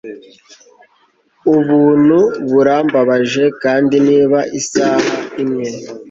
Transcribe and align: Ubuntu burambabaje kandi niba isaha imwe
Ubuntu 1.55 2.19
burambabaje 2.51 3.43
kandi 3.61 3.95
niba 4.07 4.39
isaha 4.59 5.09
imwe 5.43 5.67